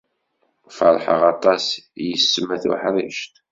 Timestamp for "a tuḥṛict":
2.55-3.33